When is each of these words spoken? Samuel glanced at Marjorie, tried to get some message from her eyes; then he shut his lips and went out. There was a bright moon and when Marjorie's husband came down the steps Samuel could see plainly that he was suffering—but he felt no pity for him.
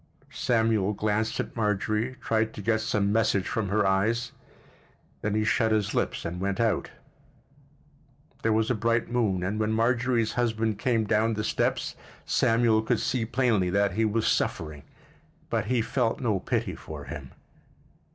Samuel 0.33 0.93
glanced 0.93 1.39
at 1.39 1.55
Marjorie, 1.55 2.15
tried 2.21 2.55
to 2.55 2.61
get 2.63 2.81
some 2.81 3.13
message 3.13 3.47
from 3.47 3.69
her 3.69 3.85
eyes; 3.85 4.31
then 5.21 5.35
he 5.35 5.43
shut 5.43 5.71
his 5.71 5.93
lips 5.93 6.25
and 6.25 6.41
went 6.41 6.59
out. 6.59 6.89
There 8.41 8.51
was 8.51 8.71
a 8.71 8.73
bright 8.73 9.11
moon 9.11 9.43
and 9.43 9.59
when 9.59 9.71
Marjorie's 9.73 10.31
husband 10.33 10.79
came 10.79 11.03
down 11.03 11.35
the 11.35 11.43
steps 11.43 11.95
Samuel 12.25 12.81
could 12.81 12.99
see 12.99 13.25
plainly 13.25 13.69
that 13.69 13.91
he 13.91 14.03
was 14.03 14.25
suffering—but 14.25 15.65
he 15.65 15.83
felt 15.83 16.19
no 16.19 16.39
pity 16.39 16.73
for 16.73 17.03
him. 17.03 17.33